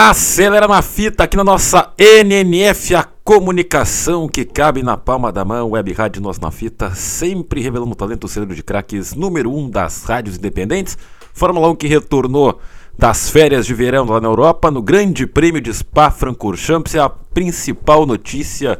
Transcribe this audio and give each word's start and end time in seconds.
Acelera 0.00 0.68
na 0.68 0.80
fita 0.80 1.24
aqui 1.24 1.36
na 1.36 1.42
nossa 1.42 1.92
NNF, 1.98 2.94
a 2.94 3.02
comunicação 3.02 4.28
que 4.28 4.44
cabe 4.44 4.80
na 4.80 4.96
palma 4.96 5.32
da 5.32 5.44
mão, 5.44 5.70
Web 5.70 5.92
Rádio 5.92 6.22
Nós 6.22 6.38
na 6.38 6.52
Fita, 6.52 6.94
sempre 6.94 7.60
revelando 7.60 7.90
o 7.90 7.96
talento 7.96 8.28
celeiro 8.28 8.54
de 8.54 8.62
craques 8.62 9.12
número 9.12 9.50
1 9.50 9.58
um 9.58 9.68
das 9.68 10.04
rádios 10.04 10.36
independentes. 10.36 10.96
Fórmula 11.34 11.68
1 11.70 11.74
que 11.74 11.88
retornou 11.88 12.60
das 12.96 13.28
férias 13.28 13.66
de 13.66 13.74
verão 13.74 14.04
lá 14.04 14.20
na 14.20 14.28
Europa, 14.28 14.70
no 14.70 14.80
Grande 14.80 15.26
Prêmio 15.26 15.60
de 15.60 15.74
Spa-Francorchamps, 15.74 16.94
a 16.94 17.08
principal 17.08 18.06
notícia 18.06 18.78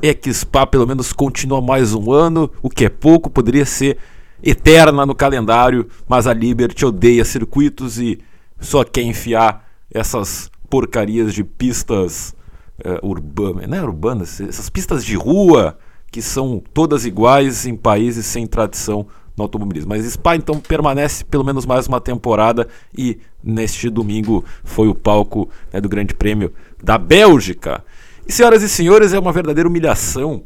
é 0.00 0.14
que 0.14 0.32
Spa 0.32 0.68
pelo 0.68 0.86
menos 0.86 1.12
continua 1.12 1.60
mais 1.60 1.92
um 1.94 2.12
ano, 2.12 2.48
o 2.62 2.70
que 2.70 2.84
é 2.84 2.88
pouco, 2.88 3.28
poderia 3.28 3.66
ser 3.66 3.98
eterna 4.40 5.04
no 5.04 5.16
calendário, 5.16 5.88
mas 6.08 6.28
a 6.28 6.32
Liberty 6.32 6.86
odeia 6.86 7.24
circuitos 7.24 7.98
e 7.98 8.20
só 8.60 8.84
quer 8.84 9.02
enfiar 9.02 9.68
essas 9.92 10.49
porcarias 10.70 11.34
de 11.34 11.44
pistas 11.44 12.34
uh, 12.78 13.06
urbanas, 13.06 13.68
não 13.68 13.76
é 13.76 13.82
urbanas, 13.82 14.40
essas 14.40 14.70
pistas 14.70 15.04
de 15.04 15.16
rua 15.16 15.76
que 16.10 16.22
são 16.22 16.62
todas 16.72 17.04
iguais 17.04 17.66
em 17.66 17.76
países 17.76 18.24
sem 18.26 18.46
tradição 18.46 19.06
no 19.36 19.44
automobilismo. 19.44 19.90
Mas 19.90 20.04
Spa 20.06 20.34
então 20.34 20.58
permanece 20.58 21.24
pelo 21.24 21.44
menos 21.44 21.66
mais 21.66 21.86
uma 21.86 22.00
temporada 22.00 22.66
e 22.96 23.18
neste 23.42 23.90
domingo 23.90 24.44
foi 24.64 24.88
o 24.88 24.94
palco 24.94 25.48
né, 25.72 25.80
do 25.80 25.88
Grande 25.88 26.14
Prêmio 26.14 26.52
da 26.82 26.96
Bélgica. 26.96 27.84
E 28.26 28.32
senhoras 28.32 28.62
e 28.62 28.68
senhores, 28.68 29.12
é 29.12 29.18
uma 29.18 29.32
verdadeira 29.32 29.68
humilhação 29.68 30.42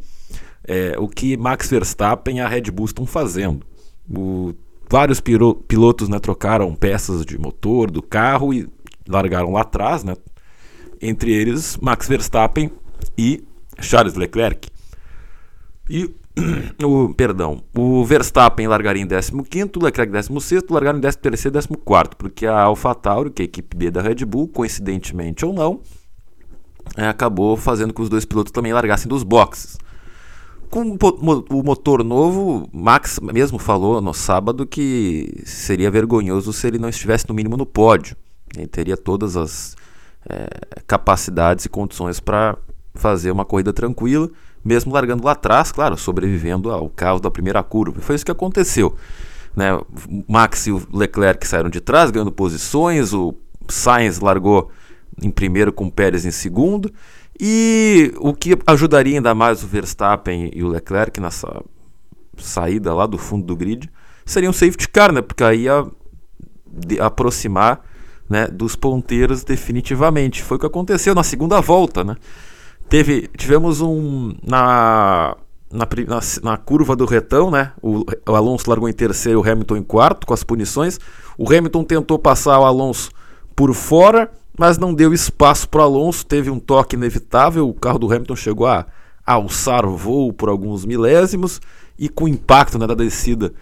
é, 0.66 0.97
o 0.98 1.06
que 1.06 1.36
Max 1.36 1.69
Verstappen 1.69 2.38
e 2.38 2.41
a 2.41 2.48
Red 2.48 2.70
Bull 2.70 2.86
estão 2.86 3.06
fazendo. 3.06 3.64
O, 4.11 4.55
vários 4.88 5.20
pilotos 5.20 6.09
né, 6.09 6.19
trocaram 6.19 6.75
peças 6.75 7.25
de 7.25 7.38
motor 7.38 7.91
do 7.91 8.03
carro 8.03 8.53
e 8.53 8.66
largaram 9.08 9.52
lá 9.52 9.62
atrás, 9.62 10.05
né? 10.05 10.16
Entre 11.00 11.33
eles 11.33 11.77
Max 11.78 12.08
Verstappen 12.08 12.70
e 13.16 13.44
Charles 13.80 14.14
Leclerc. 14.14 14.69
E 15.88 16.14
o 16.83 17.14
perdão, 17.14 17.62
o 17.77 18.05
Verstappen 18.05 18.66
largaria 18.66 19.02
em 19.02 19.06
15º, 19.06 19.77
o 19.77 19.84
Leclerc 19.84 20.12
16º, 20.12 20.64
largaram 20.70 20.98
em 20.98 21.02
13º 21.02 21.47
e 21.47 21.77
14º, 21.77 22.14
porque 22.16 22.47
a 22.47 22.62
AlphaTauri, 22.62 23.30
que 23.30 23.42
é 23.42 23.44
a 23.44 23.47
equipe 23.47 23.77
B 23.77 23.91
da 23.91 24.02
Red 24.02 24.25
Bull, 24.25 24.48
coincidentemente 24.48 25.44
ou 25.44 25.52
não, 25.52 25.80
é, 26.97 27.06
acabou 27.06 27.56
fazendo 27.56 27.92
com 27.92 27.97
que 27.97 28.02
os 28.02 28.08
dois 28.08 28.25
pilotos 28.25 28.52
também 28.52 28.72
largassem 28.72 29.08
dos 29.08 29.22
boxes. 29.22 29.78
Com 30.70 30.97
o 31.50 31.62
motor 31.62 32.02
novo, 32.02 32.69
Max 32.72 33.20
mesmo 33.20 33.60
falou 33.60 34.00
no 34.00 34.12
sábado 34.12 34.66
que 34.66 35.41
seria 35.44 35.88
vergonhoso 35.88 36.52
se 36.52 36.66
ele 36.66 36.80
não 36.80 36.88
estivesse 36.88 37.28
no 37.28 37.34
mínimo 37.34 37.56
no 37.56 37.64
pódio. 37.64 38.16
Ele 38.56 38.66
teria 38.66 38.97
todas 38.97 39.36
as 39.36 39.77
é, 40.28 40.48
capacidades 40.86 41.65
e 41.65 41.69
condições 41.69 42.20
para 42.20 42.56
fazer 42.94 43.31
uma 43.31 43.44
corrida 43.44 43.72
tranquila, 43.72 44.31
mesmo 44.65 44.92
largando 44.92 45.25
lá 45.25 45.32
atrás, 45.32 45.72
claro, 45.72 45.97
sobrevivendo 45.97 46.70
ao 46.70 46.88
caos 46.88 47.20
da 47.20 47.31
primeira 47.31 47.62
curva. 47.62 48.00
Foi 48.00 48.15
isso 48.15 48.25
que 48.25 48.31
aconteceu. 48.31 48.94
Né? 49.54 49.69
Max 50.28 50.66
e 50.66 50.72
o 50.72 50.82
Leclerc 50.92 51.47
saíram 51.47 51.70
de 51.70 51.81
trás, 51.81 52.10
ganhando 52.10 52.32
posições, 52.32 53.12
o 53.12 53.34
Sainz 53.69 54.20
largou 54.20 54.71
em 55.22 55.31
primeiro 55.31 55.72
com 55.72 55.86
o 55.86 55.92
Pérez 55.92 56.25
em 56.25 56.31
segundo, 56.31 56.92
e 57.38 58.12
o 58.19 58.32
que 58.32 58.56
ajudaria 58.66 59.16
ainda 59.16 59.34
mais 59.34 59.62
o 59.62 59.66
Verstappen 59.66 60.50
e 60.54 60.62
o 60.62 60.69
Leclerc 60.69 61.21
nessa 61.21 61.62
saída 62.38 62.92
lá 62.94 63.06
do 63.06 63.19
fundo 63.19 63.44
do 63.44 63.56
grid 63.56 63.91
seria 64.25 64.50
um 64.50 64.53
safety 64.53 64.88
car, 64.88 65.12
né? 65.12 65.21
porque 65.21 65.44
aí 65.44 65.62
ia 65.62 65.86
aproximar 67.00 67.84
né, 68.28 68.46
dos 68.48 68.76
ponteiros 68.76 69.44
definitivamente. 69.44 70.42
Foi 70.42 70.56
o 70.56 70.60
que 70.60 70.66
aconteceu 70.66 71.14
na 71.14 71.22
segunda 71.22 71.60
volta. 71.60 72.04
Né? 72.04 72.16
Teve, 72.88 73.28
tivemos 73.36 73.80
um. 73.80 74.34
Na, 74.46 75.36
na, 75.70 75.88
na, 76.06 76.20
na 76.42 76.56
curva 76.56 76.94
do 76.94 77.04
retão, 77.04 77.50
né? 77.50 77.72
O, 77.82 78.04
o, 78.28 78.34
Alonso 78.34 78.68
largou 78.68 78.88
em 78.88 78.92
terceiro, 78.92 79.40
o 79.40 79.48
Hamilton 79.48 79.76
em 79.76 79.82
quarto, 79.82 80.26
com 80.26 80.34
as 80.34 80.44
punições. 80.44 80.98
O 81.36 81.46
Hamilton 81.52 81.84
tentou 81.84 82.18
passar 82.18 82.58
o 82.60 82.64
Alonso 82.64 83.10
por 83.56 83.74
fora, 83.74 84.30
mas 84.56 84.78
não 84.78 84.94
deu 84.94 85.12
espaço 85.12 85.68
para 85.68 85.80
o 85.80 85.84
Alonso. 85.84 86.24
Teve 86.24 86.50
um 86.50 86.60
toque 86.60 86.96
inevitável. 86.96 87.68
O 87.68 87.74
carro 87.74 87.98
do 87.98 88.06
Hamilton 88.06 88.36
chegou 88.36 88.66
a, 88.66 88.86
alçar 89.24 89.86
o 89.86 89.96
voo 89.96 90.32
por 90.32 90.48
alguns 90.48 90.84
milésimos 90.84 91.60
e 91.98 92.08
com 92.08 92.24
o 92.24 92.28
impacto 92.28 92.78
né, 92.78 92.86
da 92.86 92.94
descida 92.94 93.52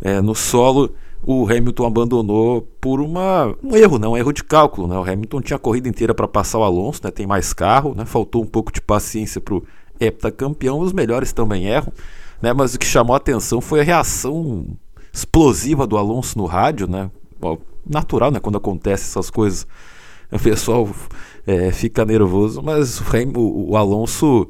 é, 0.00 0.20
no 0.20 0.34
solo 0.34 0.94
o 1.26 1.44
Hamilton 1.50 1.86
abandonou 1.86 2.62
por 2.80 3.00
uma, 3.00 3.54
um 3.62 3.74
erro, 3.74 3.98
não, 3.98 4.12
um 4.12 4.16
erro 4.16 4.32
de 4.32 4.44
cálculo. 4.44 4.86
Né? 4.86 4.96
O 4.96 5.02
Hamilton 5.02 5.40
tinha 5.40 5.56
a 5.56 5.60
corrida 5.60 5.88
inteira 5.88 6.14
para 6.14 6.28
passar 6.28 6.58
o 6.58 6.62
Alonso, 6.62 7.00
né? 7.02 7.10
tem 7.10 7.26
mais 7.26 7.52
carro, 7.52 7.94
né? 7.96 8.04
faltou 8.04 8.42
um 8.42 8.46
pouco 8.46 8.70
de 8.70 8.80
paciência 8.80 9.40
para 9.40 9.54
o 9.54 9.64
heptacampeão. 9.98 10.78
Os 10.78 10.92
melhores 10.92 11.32
também 11.32 11.66
erram, 11.66 11.92
né? 12.42 12.52
mas 12.52 12.74
o 12.74 12.78
que 12.78 12.86
chamou 12.86 13.14
a 13.14 13.16
atenção 13.16 13.60
foi 13.60 13.80
a 13.80 13.84
reação 13.84 14.66
explosiva 15.12 15.86
do 15.86 15.96
Alonso 15.96 16.36
no 16.36 16.44
rádio. 16.44 16.86
Né? 16.86 17.10
Natural 17.88 18.30
né? 18.30 18.38
quando 18.38 18.58
acontece 18.58 19.04
essas 19.04 19.30
coisas, 19.30 19.66
o 20.30 20.38
pessoal 20.38 20.88
é, 21.46 21.70
fica 21.70 22.04
nervoso, 22.04 22.62
mas 22.62 23.00
o, 23.00 23.70
o 23.70 23.76
Alonso 23.76 24.48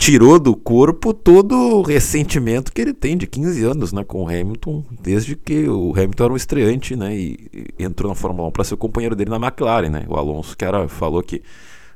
tirou 0.00 0.40
do 0.40 0.56
corpo 0.56 1.12
todo 1.12 1.54
o 1.54 1.82
ressentimento 1.82 2.72
que 2.72 2.80
ele 2.80 2.94
tem 2.94 3.18
de 3.18 3.26
15 3.26 3.64
anos 3.64 3.92
né, 3.92 4.02
com 4.02 4.24
o 4.24 4.26
Hamilton, 4.26 4.82
desde 4.98 5.36
que 5.36 5.68
o 5.68 5.92
Hamilton 5.92 6.24
era 6.24 6.32
um 6.32 6.36
estreante 6.36 6.96
né, 6.96 7.14
e, 7.14 7.66
entrou 7.78 8.08
na 8.08 8.14
Fórmula 8.14 8.48
1 8.48 8.50
para 8.50 8.64
ser 8.64 8.74
o 8.74 8.78
companheiro 8.78 9.14
dele 9.14 9.28
na 9.28 9.36
McLaren. 9.36 9.90
Né, 9.90 10.06
o 10.08 10.16
Alonso, 10.16 10.56
que 10.56 10.64
era, 10.64 10.88
falou 10.88 11.22
que 11.22 11.42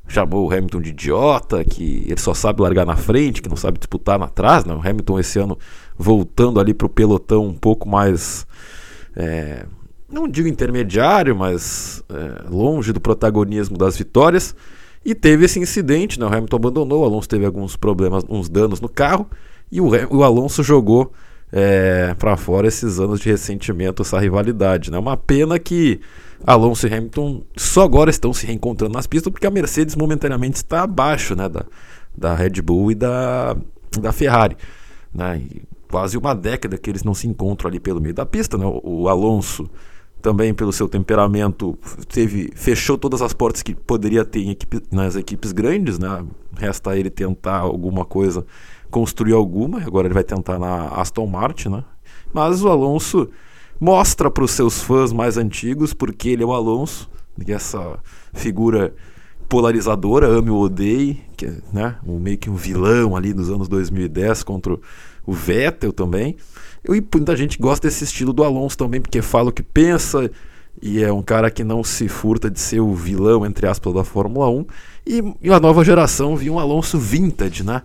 chamou 0.06 0.46
o 0.46 0.52
Hamilton 0.52 0.82
de 0.82 0.90
idiota, 0.90 1.64
que 1.64 2.04
ele 2.06 2.20
só 2.20 2.34
sabe 2.34 2.60
largar 2.60 2.84
na 2.84 2.94
frente, 2.94 3.40
que 3.40 3.48
não 3.48 3.56
sabe 3.56 3.78
disputar 3.78 4.18
na 4.18 4.28
trás. 4.28 4.66
Né, 4.66 4.74
o 4.74 4.86
Hamilton 4.86 5.18
esse 5.18 5.38
ano 5.38 5.58
voltando 5.96 6.60
ali 6.60 6.74
para 6.74 6.86
o 6.86 6.90
pelotão 6.90 7.46
um 7.46 7.54
pouco 7.54 7.88
mais. 7.88 8.46
É, 9.16 9.64
não 10.12 10.28
digo 10.28 10.46
intermediário, 10.46 11.34
mas 11.34 12.04
é, 12.10 12.50
longe 12.50 12.92
do 12.92 13.00
protagonismo 13.00 13.78
das 13.78 13.96
vitórias. 13.96 14.54
E 15.04 15.14
teve 15.14 15.44
esse 15.44 15.58
incidente, 15.58 16.18
né? 16.18 16.26
o 16.26 16.28
Hamilton 16.28 16.56
abandonou, 16.56 17.02
o 17.02 17.04
Alonso 17.04 17.28
teve 17.28 17.44
alguns 17.44 17.76
problemas, 17.76 18.24
uns 18.28 18.48
danos 18.48 18.80
no 18.80 18.88
carro, 18.88 19.28
e 19.70 19.80
o, 19.80 19.90
o 20.10 20.24
Alonso 20.24 20.62
jogou 20.62 21.12
é, 21.52 22.14
para 22.18 22.36
fora 22.36 22.66
esses 22.66 22.98
anos 22.98 23.20
de 23.20 23.28
ressentimento, 23.28 24.02
essa 24.02 24.18
rivalidade. 24.18 24.90
Né? 24.90 24.98
Uma 24.98 25.16
pena 25.16 25.58
que 25.58 26.00
Alonso 26.46 26.86
e 26.86 26.94
Hamilton 26.94 27.42
só 27.56 27.82
agora 27.82 28.10
estão 28.10 28.32
se 28.32 28.46
reencontrando 28.46 28.94
nas 28.94 29.06
pistas, 29.06 29.30
porque 29.30 29.46
a 29.46 29.50
Mercedes 29.50 29.94
momentaneamente 29.94 30.56
está 30.56 30.82
abaixo 30.82 31.36
né, 31.36 31.48
da, 31.48 31.64
da 32.16 32.34
Red 32.34 32.62
Bull 32.62 32.90
e 32.90 32.94
da, 32.94 33.56
da 34.00 34.10
Ferrari. 34.10 34.56
Né? 35.12 35.42
E 35.50 35.62
quase 35.88 36.18
uma 36.18 36.34
década 36.34 36.76
que 36.76 36.90
eles 36.90 37.04
não 37.04 37.14
se 37.14 37.28
encontram 37.28 37.68
ali 37.68 37.78
pelo 37.78 38.00
meio 38.00 38.14
da 38.14 38.26
pista. 38.26 38.58
Né? 38.58 38.64
O, 38.66 39.02
o 39.02 39.08
Alonso 39.08 39.70
também 40.24 40.54
pelo 40.54 40.72
seu 40.72 40.88
temperamento, 40.88 41.78
teve 42.08 42.50
fechou 42.56 42.96
todas 42.96 43.20
as 43.20 43.34
portas 43.34 43.62
que 43.62 43.74
poderia 43.74 44.24
ter 44.24 44.48
equipe, 44.48 44.80
nas 44.90 45.16
equipes 45.16 45.52
grandes, 45.52 45.98
né? 45.98 46.24
Resta 46.56 46.96
ele 46.96 47.10
tentar 47.10 47.58
alguma 47.58 48.06
coisa, 48.06 48.46
construir 48.90 49.34
alguma. 49.34 49.82
Agora 49.82 50.06
ele 50.06 50.14
vai 50.14 50.24
tentar 50.24 50.58
na 50.58 50.88
Aston 50.88 51.26
Martin, 51.26 51.68
né? 51.68 51.84
Mas 52.32 52.64
o 52.64 52.70
Alonso 52.70 53.28
mostra 53.78 54.30
para 54.30 54.42
os 54.42 54.52
seus 54.52 54.80
fãs 54.80 55.12
mais 55.12 55.36
antigos 55.36 55.92
porque 55.92 56.30
ele 56.30 56.42
é 56.42 56.46
o 56.46 56.54
Alonso, 56.54 57.06
essa 57.46 57.98
figura 58.32 58.94
polarizadora, 59.48 60.26
ame 60.26 60.50
ou 60.50 60.62
odeie, 60.62 61.22
que 61.36 61.46
é 61.46 61.52
né, 61.72 61.96
um, 62.06 62.18
meio 62.18 62.38
que 62.38 62.50
um 62.50 62.56
vilão 62.56 63.16
ali 63.16 63.32
nos 63.34 63.50
anos 63.50 63.68
2010 63.68 64.42
contra 64.42 64.78
o 65.26 65.32
Vettel 65.32 65.92
também. 65.92 66.36
E 66.86 67.02
muita 67.14 67.36
gente 67.36 67.58
gosta 67.58 67.88
desse 67.88 68.04
estilo 68.04 68.32
do 68.32 68.44
Alonso 68.44 68.76
também, 68.76 69.00
porque 69.00 69.22
fala 69.22 69.50
o 69.50 69.52
que 69.52 69.62
pensa 69.62 70.30
e 70.82 71.02
é 71.02 71.12
um 71.12 71.22
cara 71.22 71.50
que 71.50 71.62
não 71.64 71.84
se 71.84 72.08
furta 72.08 72.50
de 72.50 72.60
ser 72.60 72.80
o 72.80 72.94
vilão, 72.94 73.46
entre 73.46 73.66
aspas, 73.66 73.94
da 73.94 74.04
Fórmula 74.04 74.50
1. 74.50 74.66
E, 75.06 75.34
e 75.42 75.50
a 75.50 75.60
nova 75.60 75.84
geração 75.84 76.36
viu 76.36 76.54
um 76.54 76.58
Alonso 76.58 76.98
vintage, 76.98 77.64
né? 77.64 77.82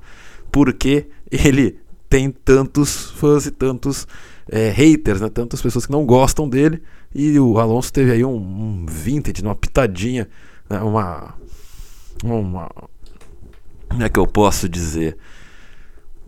Porque 0.52 1.08
ele 1.32 1.78
tem 2.10 2.32
tantos 2.32 3.12
fãs 3.12 3.46
e 3.46 3.52
tantos 3.52 4.08
é, 4.50 4.70
haters, 4.70 5.22
né? 5.22 5.30
Tantas 5.30 5.62
pessoas 5.62 5.86
que 5.86 5.92
não 5.92 6.06
gostam 6.06 6.50
dele. 6.50 6.82
E 7.14 7.40
o 7.40 7.60
Alonso 7.60 7.94
teve 7.94 8.12
aí 8.12 8.26
um, 8.26 8.36
um 8.36 8.86
vintage, 8.88 9.42
uma 9.44 9.56
pitadinha? 9.56 10.28
Uma 10.77 11.33
uma 12.24 12.69
como 13.89 14.04
é 14.04 14.10
que 14.10 14.19
eu 14.19 14.27
posso 14.27 14.69
dizer 14.69 15.18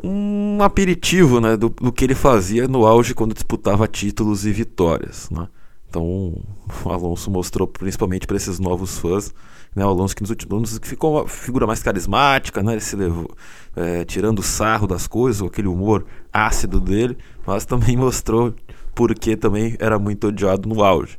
um 0.04 0.62
aperitivo 0.64 1.40
né, 1.40 1.56
do, 1.56 1.70
do, 1.70 1.92
que 1.92 2.04
ele 2.04 2.16
fazia 2.16 2.68
no 2.68 2.86
auge 2.86 3.14
quando 3.14 3.34
disputava 3.34 3.88
títulos 3.88 4.46
e 4.46 4.52
vitórias. 4.52 5.30
Né? 5.30 5.48
Então 5.88 6.04
o 6.04 6.90
Alonso 6.90 7.30
mostrou 7.30 7.68
principalmente 7.68 8.26
para 8.26 8.38
esses 8.38 8.60
novos 8.60 8.98
fãs, 8.98 9.34
né, 9.76 9.86
o 9.86 9.90
Alonso 9.90 10.16
que 10.16 10.22
nos 10.22 10.30
últimos 10.30 10.58
anos 10.58 10.80
ficou 10.82 11.18
uma 11.18 11.28
figura 11.28 11.68
mais 11.68 11.84
carismática, 11.84 12.64
né, 12.64 12.74
ele 12.74 12.82
se 12.82 12.96
levou 12.96 13.30
é, 13.76 14.04
tirando 14.04 14.42
sarro 14.42 14.88
das 14.88 15.06
coisas, 15.06 15.42
aquele 15.42 15.68
humor 15.68 16.06
ácido 16.32 16.80
dele, 16.80 17.18
mas 17.46 17.66
também 17.66 17.96
mostrou 17.98 18.54
porque 18.96 19.36
também 19.38 19.76
era 19.80 20.00
muito 20.00 20.28
odiado 20.28 20.68
no 20.68 20.84
auge. 20.84 21.18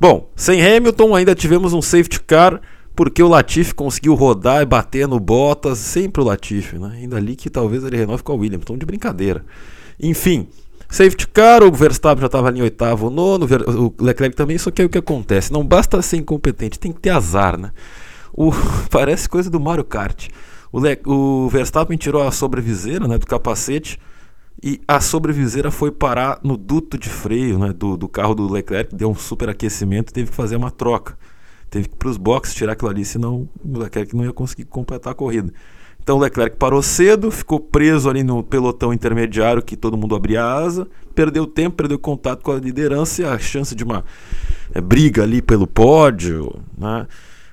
Bom, 0.00 0.30
sem 0.34 0.64
Hamilton 0.64 1.14
ainda 1.14 1.34
tivemos 1.34 1.74
um 1.74 1.82
safety 1.82 2.20
car 2.22 2.60
porque 2.96 3.22
o 3.22 3.28
Latifi 3.28 3.74
conseguiu 3.74 4.14
rodar 4.14 4.62
e 4.62 4.64
bater 4.66 5.06
no 5.06 5.20
Bottas, 5.20 5.78
sempre 5.78 6.22
o 6.22 6.24
Latifi, 6.24 6.78
né? 6.78 6.92
Ainda 6.94 7.16
ali 7.16 7.36
que 7.36 7.50
talvez 7.50 7.84
ele 7.84 7.96
renove 7.96 8.22
com 8.22 8.32
a 8.32 8.34
Williams, 8.34 8.62
então 8.62 8.78
de 8.78 8.86
brincadeira. 8.86 9.44
Enfim, 9.98 10.48
safety 10.88 11.28
car, 11.28 11.62
o 11.62 11.70
Verstappen 11.70 12.20
já 12.20 12.26
estava 12.26 12.48
ali 12.48 12.60
em 12.60 12.62
oitavo, 12.62 13.10
nono, 13.10 13.46
o 13.46 14.02
Leclerc 14.02 14.34
também, 14.34 14.56
só 14.56 14.70
que 14.70 14.82
aí 14.82 14.86
o 14.86 14.90
que 14.90 14.98
acontece? 14.98 15.52
Não 15.52 15.64
basta 15.64 16.00
ser 16.00 16.16
incompetente, 16.16 16.78
tem 16.78 16.92
que 16.92 17.00
ter 17.00 17.10
azar, 17.10 17.58
né? 17.58 17.70
O, 18.32 18.52
parece 18.90 19.28
coisa 19.28 19.50
do 19.50 19.60
Mario 19.60 19.84
Kart. 19.84 20.28
O, 20.72 20.80
Le, 20.80 20.98
o 21.04 21.48
Verstappen 21.48 21.96
tirou 21.98 22.26
a 22.26 22.32
sobreviseira 22.32 23.06
né, 23.06 23.18
do 23.18 23.26
capacete 23.26 23.98
e 24.62 24.80
a 24.86 25.00
sobreviseira 25.00 25.70
foi 25.70 25.90
parar 25.90 26.38
no 26.42 26.56
duto 26.56 26.98
de 26.98 27.08
freio 27.08 27.58
né, 27.58 27.72
do, 27.72 27.96
do 27.96 28.08
carro 28.08 28.34
do 28.34 28.50
Leclerc, 28.50 28.94
deu 28.94 29.10
um 29.10 29.14
superaquecimento 29.14 30.10
e 30.10 30.14
teve 30.14 30.30
que 30.30 30.36
fazer 30.36 30.56
uma 30.56 30.70
troca 30.70 31.16
teve 31.70 31.88
que 31.88 31.94
ir 31.94 31.96
para 31.96 32.08
os 32.08 32.16
boxes 32.16 32.54
tirar 32.54 32.72
aquilo 32.72 32.90
ali, 32.90 33.04
senão 33.04 33.48
o 33.64 33.78
Leclerc 33.78 34.14
não 34.14 34.24
ia 34.24 34.32
conseguir 34.32 34.64
completar 34.64 35.12
a 35.12 35.14
corrida. 35.14 35.52
Então 36.02 36.16
o 36.16 36.20
Leclerc 36.20 36.56
parou 36.56 36.82
cedo, 36.82 37.30
ficou 37.30 37.60
preso 37.60 38.08
ali 38.10 38.22
no 38.22 38.42
pelotão 38.42 38.92
intermediário 38.92 39.62
que 39.62 39.76
todo 39.76 39.96
mundo 39.96 40.16
abria 40.16 40.44
asa, 40.44 40.88
perdeu 41.14 41.46
tempo, 41.46 41.76
perdeu 41.76 41.98
contato 41.98 42.42
com 42.42 42.50
a 42.50 42.56
liderança 42.56 43.22
e 43.22 43.24
a 43.24 43.38
chance 43.38 43.74
de 43.74 43.84
uma 43.84 44.04
é, 44.74 44.80
briga 44.80 45.22
ali 45.22 45.40
pelo 45.40 45.66
pódio 45.66 46.52
né, 46.76 47.06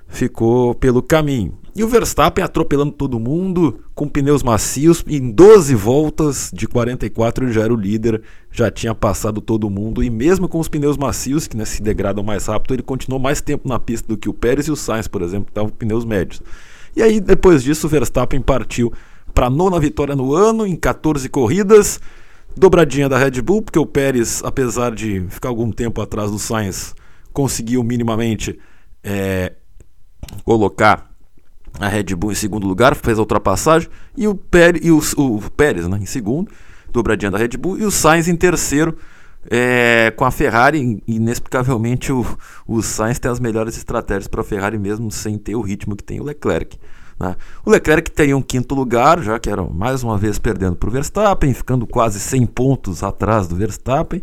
ficou 0.07 0.73
pelo 0.73 1.01
caminho. 1.01 1.57
E 1.75 1.83
o 1.83 1.87
Verstappen 1.87 2.43
atropelando 2.43 2.91
todo 2.91 3.19
mundo 3.19 3.81
com 3.93 4.07
pneus 4.07 4.41
macios. 4.41 5.03
Em 5.07 5.29
12 5.29 5.75
voltas 5.75 6.49
de 6.51 6.67
44 6.67 7.45
ele 7.45 7.53
já 7.53 7.61
era 7.61 7.71
o 7.71 7.77
líder, 7.77 8.23
já 8.51 8.71
tinha 8.71 8.95
passado 8.95 9.39
todo 9.39 9.69
mundo. 9.69 10.01
E 10.03 10.09
mesmo 10.09 10.47
com 10.47 10.59
os 10.59 10.67
pneus 10.67 10.97
macios, 10.97 11.45
que 11.45 11.55
né, 11.55 11.65
se 11.65 11.83
degradam 11.83 12.23
mais 12.23 12.47
rápido, 12.47 12.73
ele 12.73 12.81
continuou 12.81 13.21
mais 13.21 13.41
tempo 13.41 13.69
na 13.69 13.77
pista 13.77 14.07
do 14.07 14.17
que 14.17 14.27
o 14.27 14.33
Pérez 14.33 14.67
e 14.67 14.71
o 14.71 14.75
Sainz, 14.75 15.07
por 15.07 15.21
exemplo, 15.21 15.45
que 15.45 15.51
estavam 15.51 15.69
com 15.69 15.75
pneus 15.75 16.03
médios. 16.03 16.41
E 16.95 17.03
aí, 17.03 17.19
depois 17.19 17.61
disso, 17.61 17.85
o 17.85 17.89
Verstappen 17.89 18.41
partiu 18.41 18.91
para 19.31 19.45
a 19.45 19.49
nona 19.51 19.79
vitória 19.79 20.15
no 20.15 20.33
ano, 20.33 20.65
em 20.65 20.75
14 20.75 21.29
corridas. 21.29 21.99
Dobradinha 22.55 23.07
da 23.07 23.19
Red 23.19 23.39
Bull, 23.43 23.61
porque 23.61 23.77
o 23.77 23.85
Pérez, 23.85 24.41
apesar 24.43 24.95
de 24.95 25.27
ficar 25.29 25.49
algum 25.49 25.71
tempo 25.71 26.01
atrás 26.01 26.31
do 26.31 26.39
Sainz, 26.39 26.95
conseguiu 27.31 27.83
minimamente 27.83 28.57
é, 29.03 29.53
colocar 30.43 31.09
a 31.79 31.87
Red 31.87 32.15
Bull 32.15 32.31
em 32.31 32.35
segundo 32.35 32.67
lugar, 32.67 32.95
fez 32.95 33.17
a 33.17 33.21
ultrapassagem, 33.21 33.89
e 34.15 34.27
o 34.27 34.35
Pérez, 34.35 34.83
e 34.83 34.91
o, 34.91 34.99
o 35.17 35.51
Pérez 35.51 35.87
né, 35.87 35.97
em 36.01 36.05
segundo, 36.05 36.51
dobradinha 36.91 37.31
da 37.31 37.37
Red 37.37 37.49
Bull, 37.57 37.77
e 37.77 37.83
o 37.83 37.91
Sainz 37.91 38.27
em 38.27 38.35
terceiro, 38.35 38.97
é, 39.49 40.11
com 40.15 40.25
a 40.25 40.31
Ferrari, 40.31 41.01
inexplicavelmente 41.07 42.11
o, 42.11 42.25
o 42.67 42.81
Sainz 42.81 43.19
tem 43.19 43.31
as 43.31 43.39
melhores 43.39 43.77
estratégias 43.77 44.27
para 44.27 44.41
a 44.41 44.43
Ferrari 44.43 44.77
mesmo 44.77 45.09
sem 45.11 45.37
ter 45.37 45.55
o 45.55 45.61
ritmo 45.61 45.95
que 45.95 46.03
tem 46.03 46.19
o 46.19 46.23
Leclerc. 46.23 46.77
Né? 47.19 47.35
O 47.65 47.71
Leclerc 47.71 48.11
teria 48.11 48.35
um 48.35 48.41
quinto 48.41 48.75
lugar, 48.75 49.21
já 49.21 49.39
que 49.39 49.49
era 49.49 49.63
mais 49.63 50.03
uma 50.03 50.17
vez 50.17 50.37
perdendo 50.37 50.75
para 50.75 50.89
o 50.89 50.91
Verstappen, 50.91 51.53
ficando 51.53 51.87
quase 51.87 52.19
100 52.19 52.45
pontos 52.47 53.03
atrás 53.03 53.47
do 53.47 53.55
Verstappen. 53.55 54.21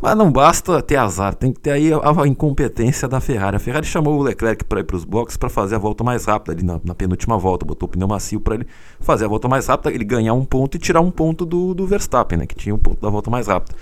Mas 0.00 0.16
não 0.16 0.30
basta 0.30 0.82
ter 0.82 0.96
azar, 0.96 1.34
tem 1.34 1.52
que 1.52 1.60
ter 1.60 1.70
aí 1.70 1.90
a, 1.92 2.26
incompetência 2.26 3.08
da 3.08 3.20
Ferrari. 3.20 3.56
A 3.56 3.60
Ferrari 3.60 3.86
chamou 3.86 4.18
o 4.18 4.22
Leclerc 4.22 4.64
para 4.64 4.80
ir 4.80 4.84
para 4.84 4.96
os 4.96 5.04
boxes 5.04 5.36
para 5.36 5.48
fazer 5.48 5.76
a 5.76 5.78
volta 5.78 6.04
mais 6.04 6.24
rápida 6.26 6.52
ali 6.52 6.62
na, 6.62 6.80
na 6.84 6.94
penúltima 6.94 7.38
volta, 7.38 7.64
botou 7.64 7.88
o 7.88 7.90
pneu 7.90 8.06
macio 8.06 8.40
para 8.40 8.56
ele 8.56 8.66
fazer 9.00 9.24
a 9.24 9.28
volta 9.28 9.48
mais 9.48 9.66
rápida, 9.66 9.90
ele 9.94 10.04
ganhar 10.04 10.34
um 10.34 10.44
ponto 10.44 10.76
e 10.76 10.78
tirar 10.78 11.00
um 11.00 11.10
ponto 11.10 11.46
do, 11.46 11.72
do 11.74 11.86
Verstappen, 11.86 12.38
né, 12.38 12.46
que 12.46 12.54
tinha 12.54 12.74
um 12.74 12.78
ponto 12.78 13.00
da 13.00 13.08
volta 13.08 13.30
mais 13.30 13.46
rápida. 13.46 13.74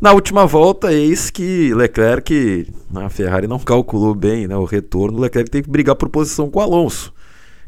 Na 0.00 0.12
última 0.12 0.46
volta, 0.46 0.92
eis 0.92 1.30
que 1.30 1.72
Leclerc, 1.74 2.66
a 2.94 3.08
Ferrari 3.08 3.46
não 3.46 3.58
calculou 3.58 4.14
bem 4.14 4.48
né, 4.48 4.56
o 4.56 4.64
retorno, 4.64 5.20
Leclerc 5.20 5.50
teve 5.50 5.64
que 5.64 5.70
brigar 5.70 5.96
por 5.96 6.08
posição 6.08 6.50
com 6.50 6.58
o 6.58 6.62
Alonso. 6.62 7.12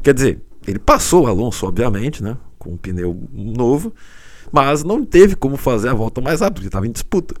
Quer 0.01 0.13
dizer, 0.13 0.41
ele 0.67 0.79
passou 0.79 1.25
o 1.25 1.27
Alonso, 1.27 1.67
obviamente, 1.67 2.23
né, 2.23 2.35
com 2.57 2.71
um 2.71 2.77
pneu 2.77 3.17
novo, 3.31 3.93
mas 4.51 4.83
não 4.83 5.05
teve 5.05 5.35
como 5.35 5.55
fazer 5.55 5.89
a 5.89 5.93
volta 5.93 6.19
mais 6.19 6.41
rápida, 6.41 6.55
porque 6.55 6.67
estava 6.67 6.87
em 6.87 6.91
disputa. 6.91 7.35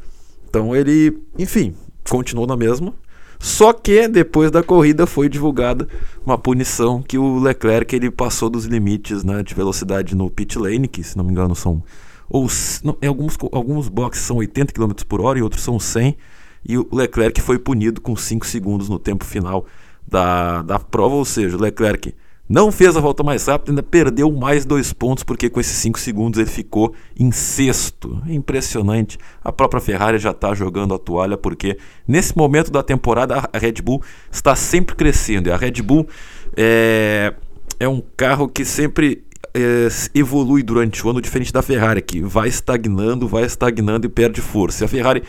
Então 0.55 0.73
ele, 0.73 1.21
enfim, 1.37 1.75
continuou 2.09 2.47
na 2.47 2.55
mesma. 2.55 2.93
Só 3.37 3.73
que 3.73 4.07
depois 4.07 4.49
da 4.49 4.63
corrida 4.63 5.05
foi 5.05 5.27
divulgada 5.27 5.85
uma 6.25 6.37
punição 6.37 7.03
que 7.03 7.17
o 7.17 7.39
Leclerc 7.39 7.93
ele 7.93 8.09
passou 8.09 8.49
dos 8.49 8.63
limites 8.63 9.25
né, 9.25 9.43
de 9.43 9.53
velocidade 9.53 10.15
no 10.15 10.29
pit 10.29 10.57
lane, 10.57 10.87
que 10.87 11.03
se 11.03 11.17
não 11.17 11.25
me 11.25 11.31
engano 11.31 11.53
são 11.53 11.83
ou 12.29 12.47
não, 12.85 12.97
alguns 13.05 13.37
alguns 13.51 13.89
boxes 13.89 14.23
são 14.23 14.37
80 14.37 14.71
km 14.73 14.93
por 15.05 15.19
hora 15.19 15.37
e 15.37 15.41
outros 15.41 15.61
são 15.61 15.77
100 15.77 16.15
e 16.63 16.77
o 16.77 16.87
Leclerc 16.89 17.41
foi 17.41 17.59
punido 17.59 17.99
com 17.99 18.15
5 18.15 18.47
segundos 18.47 18.87
no 18.87 18.97
tempo 18.97 19.25
final 19.25 19.65
da, 20.07 20.61
da 20.61 20.79
prova, 20.79 21.15
ou 21.15 21.25
seja, 21.25 21.57
o 21.57 21.61
Leclerc 21.61 22.15
não 22.47 22.71
fez 22.71 22.95
a 22.95 22.99
volta 22.99 23.23
mais 23.23 23.47
rápida, 23.47 23.71
ainda 23.71 23.81
perdeu 23.81 24.31
mais 24.31 24.65
dois 24.65 24.93
pontos, 24.93 25.23
porque 25.23 25.49
com 25.49 25.59
esses 25.59 25.75
cinco 25.77 25.99
segundos 25.99 26.39
ele 26.39 26.49
ficou 26.49 26.93
em 27.19 27.31
sexto. 27.31 28.21
Impressionante. 28.27 29.17
A 29.43 29.51
própria 29.51 29.81
Ferrari 29.81 30.19
já 30.19 30.31
está 30.31 30.53
jogando 30.53 30.93
a 30.93 30.99
toalha, 30.99 31.37
porque 31.37 31.77
nesse 32.07 32.37
momento 32.37 32.71
da 32.71 32.83
temporada 32.83 33.49
a 33.51 33.57
Red 33.57 33.81
Bull 33.83 34.01
está 34.31 34.55
sempre 34.55 34.95
crescendo. 34.95 35.49
E 35.49 35.51
a 35.51 35.57
Red 35.57 35.81
Bull 35.81 36.07
é, 36.55 37.33
é 37.79 37.87
um 37.87 38.01
carro 38.15 38.47
que 38.47 38.63
sempre 38.63 39.23
é, 39.53 39.87
evolui 40.13 40.61
durante 40.61 41.05
o 41.05 41.09
ano, 41.09 41.21
diferente 41.21 41.51
da 41.51 41.63
Ferrari, 41.63 42.01
que 42.01 42.21
vai 42.21 42.47
estagnando, 42.47 43.27
vai 43.27 43.43
estagnando 43.43 44.05
e 44.05 44.09
perde 44.09 44.41
força. 44.41 44.83
E 44.83 44.85
a 44.85 44.87
Ferrari 44.87 45.23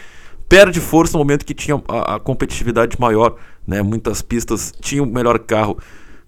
perde 0.48 0.80
força 0.80 1.14
no 1.14 1.20
momento 1.20 1.46
que 1.46 1.54
tinha 1.54 1.82
a, 1.88 2.16
a 2.16 2.20
competitividade 2.20 3.00
maior, 3.00 3.37
né? 3.66 3.82
muitas 3.82 4.20
pistas 4.20 4.73
tinham 4.80 5.06
o 5.06 5.12
melhor 5.12 5.38
carro 5.38 5.78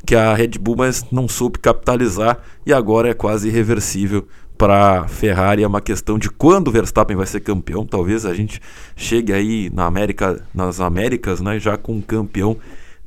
que 0.06 0.14
a 0.14 0.34
Red 0.34 0.52
Bull 0.60 0.76
mas 0.76 1.04
não 1.10 1.28
soube 1.28 1.58
capitalizar 1.58 2.38
e 2.64 2.72
agora 2.72 3.10
é 3.10 3.14
quase 3.14 3.48
irreversível 3.48 4.26
para 4.56 5.06
Ferrari. 5.06 5.62
É 5.62 5.66
uma 5.66 5.80
questão 5.80 6.18
de 6.18 6.28
quando 6.28 6.68
o 6.68 6.72
Verstappen 6.72 7.16
vai 7.16 7.26
ser 7.26 7.40
campeão. 7.40 7.86
Talvez 7.86 8.26
a 8.26 8.34
gente 8.34 8.60
chegue 8.96 9.32
aí 9.32 9.70
na 9.72 9.86
América, 9.86 10.44
nas 10.52 10.80
Américas, 10.80 11.40
né, 11.40 11.58
já 11.58 11.76
com 11.76 11.94
um 11.94 12.00
campeão 12.00 12.56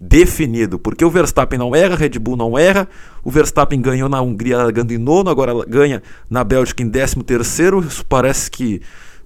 definido, 0.04 0.80
porque 0.80 1.06
o 1.06 1.12
Verstappen 1.12 1.60
não 1.60 1.76
erra, 1.76 1.94
a 1.94 1.98
Red 1.98 2.18
Bull 2.18 2.36
não 2.36 2.58
erra. 2.58 2.88
O 3.24 3.30
Verstappen 3.30 3.80
ganhou 3.80 4.10
na 4.10 4.20
Hungria 4.20 4.58
largando 4.58 4.92
em 4.94 4.98
nono, 4.98 5.30
agora 5.30 5.54
ganha 5.68 6.02
na 6.28 6.44
Bélgica 6.44 6.82
em 6.82 6.88
décimo 6.88 7.24
terceiro. 7.24 7.82
Isso 7.82 8.04
parece 8.08 8.50
que 8.50 8.82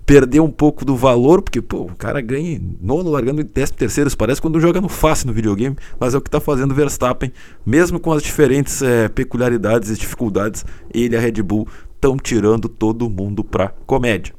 perdeu 0.06 0.44
um 0.44 0.52
pouco 0.52 0.86
do 0.86 0.96
valor, 0.96 1.42
porque 1.42 1.62
pô, 1.62 1.82
o 1.82 1.96
cara 1.96 2.22
ganha 2.22 2.62
nono 2.80 3.10
largando 3.10 3.42
em 3.42 3.46
décimo 3.46 3.78
terceiro, 3.78 4.08
isso 4.08 4.18
parece 4.18 4.42
quando 4.42 4.60
joga 4.60 4.80
no 4.80 4.88
fácil 4.88 5.28
no 5.28 5.34
videogame, 5.34 5.76
mas 6.00 6.14
é 6.14 6.18
o 6.18 6.22
que 6.22 6.28
está 6.28 6.40
fazendo 6.40 6.72
o 6.72 6.76
Verstappen, 6.76 7.32
mesmo 7.66 8.00
com 8.00 8.12
as 8.12 8.22
diferentes 8.22 8.82
é, 8.82 9.10
peculiaridades 9.10 9.90
e 9.90 9.96
dificuldades, 9.96 10.64
ele 10.94 11.16
e 11.16 11.18
a 11.18 11.22
Red 11.22 11.42
Bull 11.42 11.68
estão 11.96 12.18
tirando 12.18 12.70
todo 12.70 13.10
mundo 13.10 13.44
para 13.44 13.70
comédia. 13.86 14.34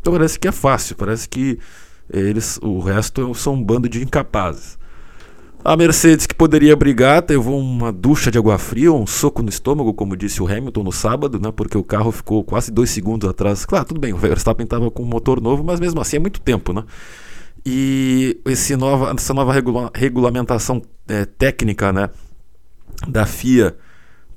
Então 0.00 0.12
parece 0.12 0.38
que 0.38 0.46
é 0.46 0.52
fácil, 0.52 0.94
parece 0.96 1.28
que 1.28 1.58
eles, 2.08 2.58
o 2.62 2.78
resto 2.78 3.34
são 3.34 3.54
um 3.54 3.62
bando 3.62 3.88
de 3.88 4.02
incapazes. 4.02 4.78
A 5.64 5.78
Mercedes, 5.78 6.26
que 6.26 6.34
poderia 6.34 6.76
brigar, 6.76 7.22
teve 7.22 7.48
uma 7.48 7.90
ducha 7.90 8.30
de 8.30 8.36
água 8.36 8.58
fria, 8.58 8.92
um 8.92 9.06
soco 9.06 9.42
no 9.42 9.48
estômago, 9.48 9.94
como 9.94 10.14
disse 10.14 10.42
o 10.42 10.46
Hamilton 10.46 10.82
no 10.82 10.92
sábado, 10.92 11.40
né, 11.40 11.50
porque 11.50 11.78
o 11.78 11.82
carro 11.82 12.12
ficou 12.12 12.44
quase 12.44 12.70
dois 12.70 12.90
segundos 12.90 13.26
atrás. 13.26 13.64
Claro, 13.64 13.86
tudo 13.86 13.98
bem, 13.98 14.12
o 14.12 14.18
Verstappen 14.18 14.64
estava 14.64 14.90
com 14.90 15.02
um 15.02 15.06
motor 15.06 15.40
novo, 15.40 15.64
mas 15.64 15.80
mesmo 15.80 16.02
assim 16.02 16.16
é 16.16 16.18
muito 16.18 16.38
tempo. 16.38 16.74
Né? 16.74 16.84
E 17.64 18.38
esse 18.44 18.76
nova, 18.76 19.14
essa 19.16 19.32
nova 19.32 19.54
regula 19.54 19.90
regulamentação 19.94 20.82
é, 21.08 21.24
técnica 21.24 21.90
né, 21.94 22.10
da 23.08 23.24
FIA 23.24 23.74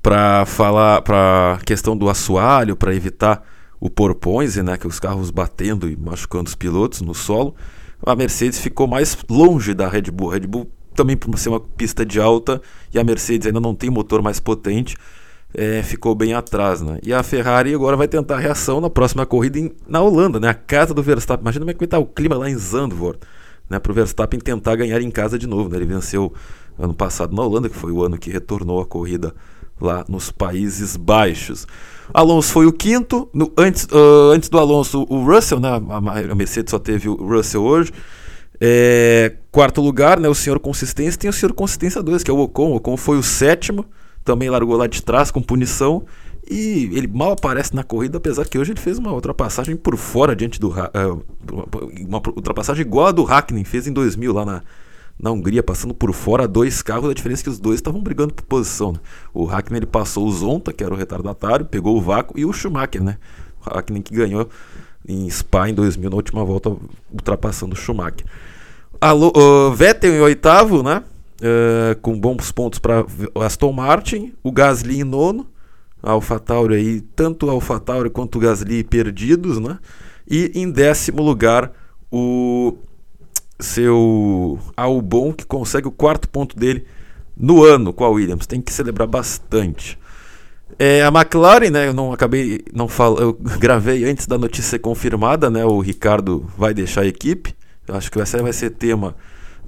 para 0.01 0.45
falar 0.45 1.01
para 1.01 1.59
questão 1.65 1.97
do 1.97 2.07
assoalho, 2.09 2.73
para 2.77 2.95
evitar 2.95 3.43
o 3.81 3.89
porpoise, 3.89 4.63
né, 4.63 4.77
que 4.77 4.87
os 4.87 4.97
carros 4.97 5.29
batendo 5.29 5.89
e 5.89 5.97
machucando 5.97 6.47
os 6.47 6.55
pilotos 6.55 7.01
no 7.01 7.13
solo, 7.13 7.53
a 8.05 8.15
Mercedes 8.15 8.61
ficou 8.61 8.87
mais 8.87 9.17
longe 9.29 9.73
da 9.73 9.89
Red 9.89 10.03
Bull. 10.03 10.29
A 10.31 10.33
Red 10.35 10.47
Bull 10.47 10.71
também 10.97 11.15
por 11.15 11.37
ser 11.37 11.49
uma 11.49 11.59
pista 11.59 12.03
de 12.03 12.19
alta 12.19 12.59
e 12.91 12.99
a 12.99 13.03
Mercedes 13.03 13.45
ainda 13.47 13.61
não 13.61 13.75
tem 13.75 13.89
motor 13.89 14.21
mais 14.21 14.39
potente, 14.39 14.97
é, 15.53 15.81
ficou 15.83 16.13
bem 16.15 16.33
atrás, 16.33 16.81
né? 16.81 16.99
E 17.03 17.13
a 17.13 17.23
Ferrari 17.23 17.73
agora 17.73 17.95
vai 17.95 18.07
tentar 18.07 18.37
reação 18.37 18.81
na 18.81 18.89
próxima 18.89 19.25
corrida 19.25 19.59
em, 19.59 19.71
na 19.87 20.01
Holanda, 20.01 20.39
né? 20.39 20.49
A 20.49 20.53
casa 20.53 20.93
do 20.93 21.01
Verstappen. 21.01 21.43
Imagina 21.43 21.63
como 21.63 21.71
é 21.71 21.73
que 21.73 21.83
estar 21.83 21.99
o 21.99 22.05
clima 22.05 22.35
lá 22.35 22.49
em 22.49 22.55
Zandvoort, 22.55 23.19
né, 23.69 23.79
para 23.79 23.91
o 23.91 23.95
Verstappen 23.95 24.39
tentar 24.39 24.75
ganhar 24.75 25.01
em 25.01 25.11
casa 25.11 25.37
de 25.37 25.47
novo. 25.47 25.69
Né? 25.69 25.77
Ele 25.77 25.85
venceu 25.85 26.33
ano 26.77 26.93
passado 26.93 27.35
na 27.35 27.43
Holanda, 27.43 27.69
que 27.69 27.75
foi 27.75 27.91
o 27.91 28.03
ano 28.03 28.17
que 28.17 28.29
retornou 28.29 28.81
a 28.81 28.85
corrida 28.85 29.33
lá 29.79 30.03
nos 30.09 30.31
Países 30.31 30.97
Baixos. 30.97 31.67
Alonso 32.13 32.51
foi 32.51 32.65
o 32.65 32.73
quinto. 32.73 33.29
No, 33.33 33.51
antes, 33.57 33.85
uh, 33.85 34.31
antes 34.33 34.49
do 34.49 34.57
Alonso, 34.57 35.05
o 35.09 35.23
Russell, 35.23 35.59
né? 35.59 35.69
A, 35.69 36.31
a 36.31 36.35
Mercedes 36.35 36.71
só 36.71 36.79
teve 36.79 37.07
o 37.07 37.15
Russell 37.15 37.63
hoje. 37.63 37.91
É, 38.59 39.35
quarto 39.51 39.81
lugar, 39.81 40.19
né? 40.19 40.27
O 40.27 40.35
senhor 40.35 40.59
Consistência 40.59 41.19
tem 41.19 41.29
o 41.29 41.33
senhor 41.33 41.53
Consistência 41.53 42.01
2, 42.01 42.23
que 42.23 42.31
é 42.31 42.33
o 42.33 42.39
Ocon. 42.39 42.71
O 42.71 42.75
Ocon 42.75 42.97
foi 42.97 43.17
o 43.17 43.23
sétimo, 43.23 43.85
também 44.23 44.49
largou 44.49 44.75
lá 44.75 44.87
de 44.87 45.01
trás 45.01 45.31
com 45.31 45.41
punição. 45.41 46.05
E 46.49 46.89
ele 46.93 47.07
mal 47.07 47.33
aparece 47.33 47.75
na 47.75 47.83
corrida, 47.83 48.17
apesar 48.17 48.45
que 48.45 48.57
hoje 48.57 48.71
ele 48.71 48.79
fez 48.79 48.97
uma 48.97 49.11
ultrapassagem 49.11 49.75
por 49.75 49.97
fora 49.97 50.33
diante 50.33 50.59
do. 50.59 50.69
Uh, 50.69 51.23
uma 52.07 52.21
ultrapassagem 52.25 52.85
igual 52.85 53.07
a 53.07 53.11
do 53.11 53.23
Hackney 53.23 53.65
fez 53.65 53.85
em 53.85 53.91
2000 53.91 54.31
lá 54.31 54.45
na, 54.45 54.63
na 55.19 55.31
Hungria, 55.31 55.61
passando 55.61 55.93
por 55.93 56.13
fora 56.13 56.47
dois 56.47 56.81
carros, 56.81 57.09
a 57.09 57.13
diferença 57.13 57.41
é 57.41 57.45
que 57.45 57.49
os 57.49 57.59
dois 57.59 57.75
estavam 57.75 58.01
brigando 58.01 58.33
por 58.33 58.45
posição. 58.45 58.93
Né? 58.93 58.99
O 59.33 59.43
Hackney 59.43 59.79
ele 59.79 59.85
passou 59.85 60.25
o 60.25 60.31
Zonta, 60.31 60.71
que 60.71 60.83
era 60.83 60.93
o 60.93 60.97
retardatário, 60.97 61.65
pegou 61.65 61.97
o 61.97 62.01
vácuo, 62.01 62.39
e 62.39 62.45
o 62.45 62.53
Schumacher, 62.53 63.03
né? 63.03 63.17
O 63.65 63.69
Hackney 63.69 64.01
que 64.01 64.15
ganhou 64.15 64.47
em 65.07 65.29
Spa 65.29 65.69
em 65.69 65.73
2000, 65.73 66.09
na 66.09 66.15
última 66.15 66.43
volta, 66.43 66.75
ultrapassando 67.11 67.75
Schumacher. 67.75 68.25
Alô, 68.99 69.31
uh, 69.35 69.71
Vettel 69.73 70.15
em 70.15 70.19
oitavo, 70.19 70.83
né? 70.83 71.03
Uh, 71.39 71.99
com 72.01 72.19
bons 72.19 72.51
pontos 72.51 72.79
para 72.79 73.05
Aston 73.35 73.71
Martin, 73.71 74.33
o 74.43 74.51
Gasly 74.51 75.01
em 75.01 75.03
nono, 75.03 75.45
a 76.01 76.11
AlphaTauri 76.11 76.75
aí, 76.75 77.01
tanto 77.01 77.47
a 77.49 77.53
AlphaTauri 77.53 78.09
quanto 78.09 78.37
o 78.37 78.41
Gasly 78.41 78.83
perdidos, 78.83 79.59
né? 79.59 79.77
E 80.29 80.51
em 80.55 80.69
décimo 80.69 81.21
lugar, 81.21 81.71
o 82.11 82.75
seu 83.59 84.59
Albon, 84.75 85.31
que 85.33 85.45
consegue 85.45 85.87
o 85.87 85.91
quarto 85.91 86.27
ponto 86.27 86.55
dele 86.57 86.85
no 87.35 87.63
ano 87.63 87.93
com 87.93 88.03
a 88.03 88.09
Williams. 88.09 88.47
Tem 88.47 88.61
que 88.61 88.73
celebrar 88.73 89.07
bastante. 89.07 89.97
É, 90.79 91.03
a 91.03 91.07
McLaren, 91.07 91.69
né? 91.69 91.87
Eu 91.87 91.93
não 91.93 92.13
acabei, 92.13 92.61
não 92.73 92.87
falo, 92.87 93.19
eu 93.19 93.33
gravei 93.59 94.05
antes 94.05 94.27
da 94.27 94.37
notícia 94.37 94.71
ser 94.71 94.79
confirmada, 94.79 95.49
né? 95.49 95.65
O 95.65 95.79
Ricardo 95.79 96.45
vai 96.57 96.73
deixar 96.73 97.01
a 97.01 97.07
equipe. 97.07 97.55
Eu 97.87 97.95
acho 97.95 98.11
que 98.11 98.17
vai 98.17 98.27
ser, 98.27 98.41
vai 98.41 98.53
ser 98.53 98.71
tema 98.71 99.15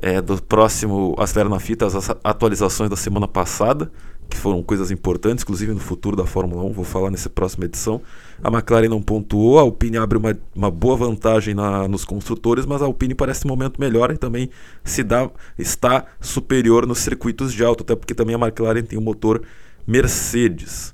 é, 0.02 0.22
do 0.22 0.42
próximo 0.42 1.16
Acelera 1.18 1.50
na 1.50 1.60
Fita, 1.60 1.86
as 1.86 2.10
atualizações 2.24 2.90
da 2.90 2.96
semana 2.96 3.28
passada 3.28 3.92
que 4.30 4.38
foram 4.38 4.62
coisas 4.62 4.92
importantes, 4.92 5.44
inclusive 5.44 5.74
no 5.74 5.80
futuro 5.80 6.16
da 6.16 6.26
Fórmula 6.26 6.64
1, 6.64 6.72
vou 6.72 6.86
falar 6.86 7.10
nessa 7.10 7.30
próxima 7.30 7.66
edição. 7.66 8.00
A 8.44 8.50
McLaren 8.50 8.88
não 8.88 9.02
pontuou, 9.02 9.58
a 9.58 9.64
Alpine 9.64 9.98
abre 9.98 10.20
uma, 10.20 10.38
uma 10.56 10.70
boa 10.70 10.96
vantagem 10.96 11.56
na, 11.56 11.88
nos 11.88 12.06
construtores, 12.06 12.66
mas 12.66 12.82
a 12.82 12.86
Alpine 12.86 13.16
parece 13.16 13.46
um 13.46 13.50
momento 13.50 13.82
melhor 13.82 14.12
e 14.12 14.18
também 14.18 14.50
se 14.84 15.04
dá, 15.04 15.30
está 15.58 16.06
superior 16.22 16.86
nos 16.86 17.00
circuitos 17.00 17.52
de 17.52 17.64
alto, 17.64 17.82
até 17.82 17.96
porque 17.96 18.14
também 18.14 18.36
a 18.36 18.40
McLaren 18.40 18.84
tem 18.84 19.00
um 19.00 19.02
motor 19.02 19.42
Mercedes. 19.86 20.94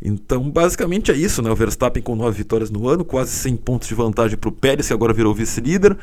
Então, 0.00 0.50
basicamente 0.50 1.10
é 1.10 1.16
isso, 1.16 1.40
né? 1.42 1.50
O 1.50 1.56
Verstappen 1.56 2.02
com 2.02 2.14
9 2.14 2.36
vitórias 2.36 2.70
no 2.70 2.88
ano, 2.88 3.04
quase 3.04 3.30
100 3.32 3.56
pontos 3.56 3.88
de 3.88 3.94
vantagem 3.94 4.36
para 4.36 4.48
o 4.48 4.52
Pérez, 4.52 4.86
que 4.88 4.92
agora 4.92 5.12
virou 5.12 5.34
vice-líder. 5.34 5.96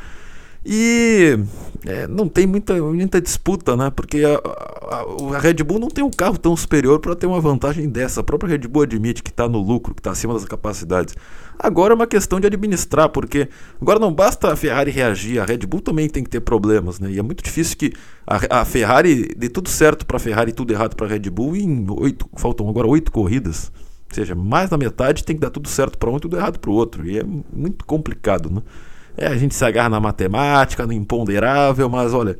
E 0.65 1.37
é, 1.85 2.07
não 2.07 2.29
tem 2.29 2.47
muita, 2.47 2.73
muita 2.81 3.19
disputa, 3.19 3.75
né? 3.75 3.91
Porque 3.93 4.23
a, 4.23 4.35
a, 4.35 5.35
a, 5.35 5.39
Red 5.39 5.55
Bull 5.55 5.79
não 5.79 5.89
tem 5.89 6.03
um 6.03 6.09
carro 6.09 6.37
tão 6.37 6.55
superior 6.55 6.99
para 6.99 7.15
ter 7.15 7.25
uma 7.25 7.41
vantagem 7.41 7.89
dessa. 7.89 8.21
A 8.21 8.23
própria 8.23 8.51
Red 8.51 8.67
Bull 8.69 8.83
admite 8.83 9.21
que 9.21 9.29
está 9.29 9.47
no 9.47 9.59
lucro, 9.59 9.93
que 9.93 9.99
está 9.99 10.11
acima 10.11 10.33
das 10.33 10.45
capacidades. 10.45 11.15
Agora 11.59 11.93
é 11.93 11.95
uma 11.95 12.07
questão 12.07 12.39
de 12.39 12.47
administrar, 12.47 13.09
porque 13.09 13.49
agora 13.81 13.99
não 13.99 14.13
basta 14.13 14.53
a 14.53 14.55
Ferrari 14.55 14.89
reagir, 14.89 15.39
a 15.39 15.45
Red 15.45 15.59
Bull 15.59 15.81
também 15.81 16.09
tem 16.09 16.23
que 16.23 16.29
ter 16.29 16.39
problemas, 16.39 16.99
né? 16.99 17.11
E 17.11 17.19
é 17.19 17.21
muito 17.21 17.43
difícil 17.43 17.77
que 17.77 17.93
a, 18.25 18.61
a 18.61 18.65
Ferrari 18.65 19.35
dê 19.35 19.49
tudo 19.49 19.69
certo 19.69 20.05
para 20.05 20.17
a 20.17 20.19
Ferrari 20.19 20.51
e 20.51 20.53
tudo 20.53 20.71
errado 20.71 20.95
para 20.95 21.05
a 21.05 21.09
Red 21.09 21.29
Bull 21.29 21.55
em 21.57 21.85
oito, 21.89 22.27
faltam 22.37 22.67
agora 22.69 22.87
oito 22.87 23.11
corridas. 23.11 23.71
Ou 24.09 24.15
seja, 24.15 24.33
mais 24.35 24.69
da 24.69 24.77
metade 24.77 25.23
tem 25.23 25.35
que 25.35 25.41
dar 25.41 25.49
tudo 25.49 25.67
certo 25.67 25.97
para 25.97 26.09
um 26.09 26.17
e 26.17 26.19
tudo 26.19 26.37
errado 26.37 26.59
para 26.59 26.69
o 26.69 26.73
outro. 26.73 27.05
E 27.05 27.19
é 27.19 27.23
muito 27.23 27.83
complicado, 27.85 28.49
né? 28.49 28.61
É, 29.17 29.27
a 29.27 29.37
gente 29.37 29.53
se 29.53 29.63
agarra 29.63 29.89
na 29.89 29.99
matemática, 29.99 30.85
no 30.87 30.93
imponderável, 30.93 31.87
mas 31.89 32.13
olha, 32.13 32.37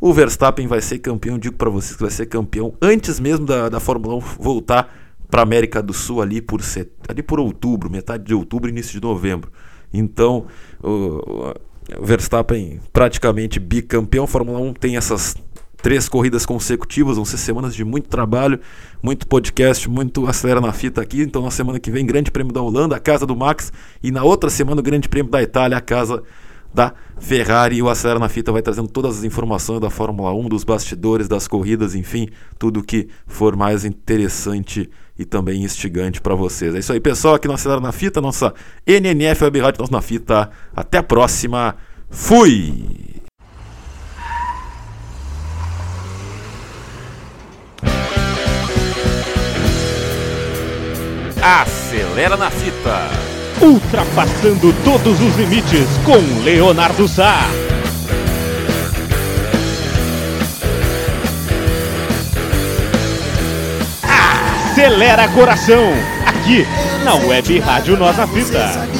o 0.00 0.12
Verstappen 0.12 0.66
vai 0.66 0.80
ser 0.80 0.98
campeão, 0.98 1.38
digo 1.38 1.56
para 1.56 1.70
vocês 1.70 1.94
que 1.94 2.02
vai 2.02 2.10
ser 2.10 2.26
campeão 2.26 2.74
antes 2.80 3.20
mesmo 3.20 3.46
da, 3.46 3.68
da 3.68 3.78
Fórmula 3.78 4.16
1 4.16 4.20
voltar 4.38 4.92
para 5.30 5.42
América 5.42 5.82
do 5.82 5.92
Sul 5.92 6.20
ali 6.20 6.40
por, 6.42 6.62
set, 6.62 6.90
ali 7.08 7.22
por 7.22 7.38
outubro, 7.38 7.90
metade 7.90 8.24
de 8.24 8.34
outubro, 8.34 8.68
início 8.68 8.92
de 8.92 9.06
novembro. 9.06 9.52
Então, 9.92 10.46
o, 10.82 11.54
o 11.98 12.04
Verstappen 12.04 12.80
praticamente 12.92 13.60
bicampeão. 13.60 14.26
Fórmula 14.26 14.58
1 14.58 14.74
tem 14.74 14.96
essas 14.96 15.36
três 15.82 16.08
corridas 16.08 16.46
consecutivas, 16.46 17.16
vão 17.16 17.24
ser 17.24 17.38
semanas 17.38 17.74
de 17.74 17.84
muito 17.84 18.08
trabalho, 18.08 18.60
muito 19.02 19.26
podcast, 19.26 19.88
muito 19.88 20.26
acelera 20.26 20.60
na 20.60 20.72
fita 20.72 21.00
aqui. 21.00 21.22
Então 21.22 21.42
na 21.42 21.50
semana 21.50 21.78
que 21.78 21.90
vem, 21.90 22.04
Grande 22.06 22.30
Prêmio 22.30 22.52
da 22.52 22.62
Holanda, 22.62 22.96
a 22.96 23.00
casa 23.00 23.26
do 23.26 23.36
Max, 23.36 23.72
e 24.02 24.10
na 24.10 24.22
outra 24.22 24.50
semana 24.50 24.80
o 24.80 24.84
Grande 24.84 25.08
Prêmio 25.08 25.30
da 25.30 25.42
Itália, 25.42 25.76
a 25.78 25.80
casa 25.80 26.22
da 26.72 26.94
Ferrari. 27.18 27.76
E 27.76 27.82
o 27.82 27.88
Acelera 27.88 28.18
na 28.18 28.28
Fita 28.28 28.52
vai 28.52 28.62
trazendo 28.62 28.88
todas 28.88 29.18
as 29.18 29.24
informações 29.24 29.80
da 29.80 29.90
Fórmula 29.90 30.32
1, 30.32 30.48
dos 30.48 30.64
bastidores, 30.64 31.28
das 31.28 31.48
corridas, 31.48 31.94
enfim, 31.94 32.28
tudo 32.58 32.82
que 32.82 33.08
for 33.26 33.56
mais 33.56 33.84
interessante 33.84 34.88
e 35.18 35.24
também 35.24 35.62
instigante 35.62 36.20
para 36.20 36.34
vocês. 36.34 36.74
É 36.74 36.78
isso 36.78 36.92
aí, 36.92 37.00
pessoal, 37.00 37.34
aqui 37.34 37.46
no 37.46 37.54
Acelera 37.54 37.80
na 37.80 37.92
Fita, 37.92 38.20
nossa 38.20 38.54
NNF 38.86 39.44
Web 39.44 39.60
Rádio 39.60 39.80
Nós 39.80 39.90
na 39.90 40.00
Fita. 40.00 40.50
Até 40.74 40.98
a 40.98 41.02
próxima. 41.02 41.76
Fui! 42.08 43.19
Acelera 51.42 52.36
na 52.36 52.50
fita. 52.50 53.08
Ultrapassando 53.62 54.74
todos 54.84 55.20
os 55.22 55.36
limites 55.36 55.86
com 56.04 56.44
Leonardo 56.44 57.08
Sá. 57.08 57.40
Acelera 64.70 65.28
coração. 65.28 65.94
Aqui 66.26 66.66
na 67.04 67.14
Web 67.14 67.58
Rádio 67.60 67.96
Nossa 67.96 68.26
Fita. 68.26 68.99